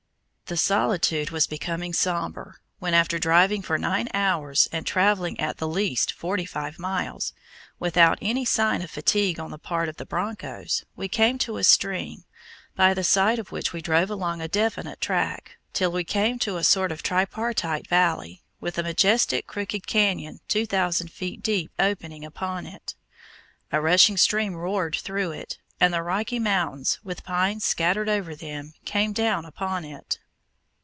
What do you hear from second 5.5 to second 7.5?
the least forty five miles,